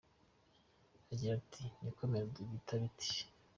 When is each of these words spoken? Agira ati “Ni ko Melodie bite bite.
Agira 1.11 1.33
ati 1.39 1.63
“Ni 1.81 1.91
ko 1.95 2.01
Melodie 2.11 2.47
bite 2.51 2.75
bite. 2.83 3.09